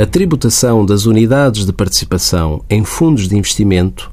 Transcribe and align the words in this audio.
A 0.00 0.06
tributação 0.06 0.86
das 0.86 1.06
unidades 1.06 1.66
de 1.66 1.72
participação 1.72 2.62
em 2.70 2.84
fundos 2.84 3.26
de 3.26 3.36
investimento 3.36 4.08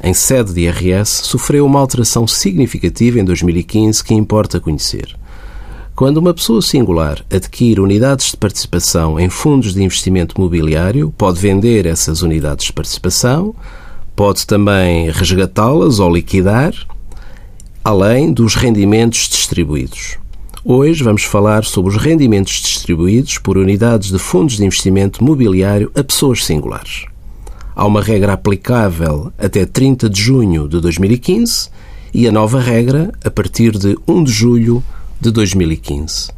em 0.00 0.14
sede 0.14 0.54
de 0.54 0.60
IRS 0.60 1.24
sofreu 1.24 1.66
uma 1.66 1.80
alteração 1.80 2.24
significativa 2.24 3.18
em 3.18 3.24
2015 3.24 4.04
que 4.04 4.14
importa 4.14 4.60
conhecer. 4.60 5.16
Quando 5.96 6.18
uma 6.18 6.32
pessoa 6.32 6.62
singular 6.62 7.20
adquire 7.28 7.80
unidades 7.80 8.30
de 8.30 8.36
participação 8.36 9.18
em 9.18 9.28
fundos 9.28 9.74
de 9.74 9.82
investimento 9.82 10.40
mobiliário, 10.40 11.12
pode 11.18 11.40
vender 11.40 11.84
essas 11.84 12.22
unidades 12.22 12.66
de 12.66 12.72
participação, 12.72 13.52
pode 14.14 14.46
também 14.46 15.10
resgatá-las 15.10 15.98
ou 15.98 16.14
liquidar, 16.14 16.72
além 17.82 18.32
dos 18.32 18.54
rendimentos 18.54 19.28
distribuídos. 19.28 20.16
Hoje 20.66 21.04
vamos 21.04 21.24
falar 21.24 21.62
sobre 21.62 21.94
os 21.94 22.02
rendimentos 22.02 22.54
distribuídos 22.54 23.36
por 23.36 23.58
unidades 23.58 24.10
de 24.10 24.18
fundos 24.18 24.56
de 24.56 24.64
investimento 24.64 25.22
mobiliário 25.22 25.92
a 25.94 26.02
pessoas 26.02 26.42
singulares. 26.42 27.04
Há 27.76 27.84
uma 27.84 28.00
regra 28.00 28.32
aplicável 28.32 29.30
até 29.36 29.66
30 29.66 30.08
de 30.08 30.22
junho 30.22 30.66
de 30.66 30.80
2015 30.80 31.68
e 32.14 32.26
a 32.26 32.32
nova 32.32 32.62
regra 32.62 33.12
a 33.22 33.30
partir 33.30 33.72
de 33.72 33.94
1 34.08 34.24
de 34.24 34.32
julho 34.32 34.82
de 35.20 35.30
2015. 35.30 36.30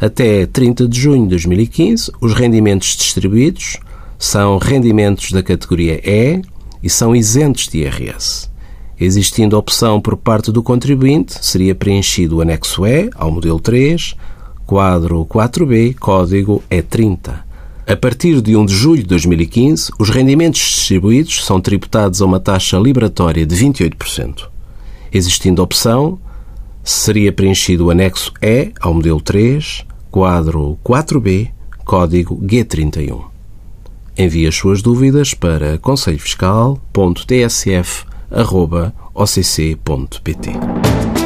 Até 0.00 0.44
30 0.44 0.88
de 0.88 1.00
junho 1.00 1.22
de 1.22 1.28
2015, 1.28 2.10
os 2.20 2.34
rendimentos 2.34 2.96
distribuídos 2.96 3.76
são 4.18 4.58
rendimentos 4.58 5.30
da 5.30 5.40
categoria 5.40 6.00
E 6.04 6.42
e 6.82 6.90
são 6.90 7.14
isentos 7.14 7.68
de 7.68 7.78
IRS. 7.78 8.50
Existindo 9.00 9.56
opção 9.56 10.00
por 10.00 10.16
parte 10.16 10.50
do 10.50 10.60
contribuinte, 10.60 11.34
seria 11.40 11.74
preenchido 11.74 12.36
o 12.36 12.40
anexo 12.40 12.84
E 12.84 13.08
ao 13.14 13.30
modelo 13.30 13.60
3, 13.60 14.16
quadro 14.66 15.24
4B, 15.24 15.94
código 15.94 16.62
E30. 16.68 17.40
A 17.86 17.96
partir 17.96 18.40
de 18.42 18.56
1 18.56 18.66
de 18.66 18.74
julho 18.74 19.02
de 19.02 19.08
2015, 19.08 19.92
os 20.00 20.10
rendimentos 20.10 20.60
distribuídos 20.60 21.44
são 21.44 21.60
tributados 21.60 22.20
a 22.20 22.26
uma 22.26 22.40
taxa 22.40 22.76
liberatória 22.76 23.46
de 23.46 23.54
28%. 23.54 24.48
Existindo 25.12 25.62
opção, 25.62 26.18
seria 26.82 27.32
preenchido 27.32 27.86
o 27.86 27.90
anexo 27.90 28.32
E 28.42 28.72
ao 28.80 28.92
modelo 28.92 29.20
3, 29.20 29.86
quadro 30.10 30.76
4B, 30.84 31.50
código 31.84 32.36
G31. 32.42 33.22
Envie 34.18 34.48
as 34.48 34.56
suas 34.56 34.82
dúvidas 34.82 35.34
para 35.34 35.78
conselhofiscal.tsf.occ.pt. 38.30 41.17